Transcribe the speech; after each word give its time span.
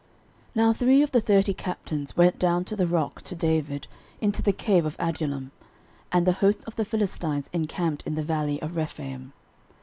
13:011:015 0.55 0.55
Now 0.55 0.73
three 0.73 1.01
of 1.03 1.11
the 1.11 1.21
thirty 1.21 1.53
captains 1.53 2.17
went 2.17 2.39
down 2.39 2.65
to 2.65 2.75
the 2.75 2.87
rock 2.87 3.21
to 3.21 3.35
David, 3.35 3.85
into 4.19 4.41
the 4.41 4.51
cave 4.51 4.83
of 4.83 4.95
Adullam; 4.97 5.51
and 6.11 6.25
the 6.25 6.31
host 6.41 6.63
of 6.65 6.75
the 6.75 6.85
Philistines 6.85 7.51
encamped 7.53 8.07
in 8.07 8.15
the 8.15 8.23
valley 8.23 8.59
of 8.63 8.75
Rephaim. 8.75 9.31